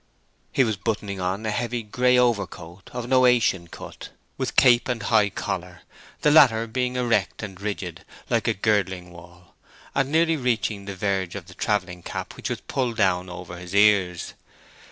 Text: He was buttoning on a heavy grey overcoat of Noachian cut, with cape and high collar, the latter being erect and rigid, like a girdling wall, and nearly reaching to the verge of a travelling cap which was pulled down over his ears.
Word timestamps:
He 0.51 0.63
was 0.63 0.77
buttoning 0.77 1.21
on 1.21 1.45
a 1.45 1.51
heavy 1.51 1.83
grey 1.83 2.17
overcoat 2.17 2.89
of 2.91 3.07
Noachian 3.07 3.67
cut, 3.67 4.09
with 4.35 4.55
cape 4.55 4.87
and 4.87 5.03
high 5.03 5.29
collar, 5.29 5.81
the 6.21 6.31
latter 6.31 6.65
being 6.65 6.95
erect 6.95 7.43
and 7.43 7.61
rigid, 7.61 8.03
like 8.27 8.47
a 8.47 8.55
girdling 8.55 9.11
wall, 9.11 9.53
and 9.93 10.11
nearly 10.11 10.37
reaching 10.37 10.87
to 10.87 10.93
the 10.93 10.97
verge 10.97 11.35
of 11.35 11.47
a 11.51 11.53
travelling 11.53 12.01
cap 12.01 12.35
which 12.35 12.49
was 12.49 12.61
pulled 12.61 12.97
down 12.97 13.29
over 13.29 13.59
his 13.59 13.75
ears. 13.75 14.33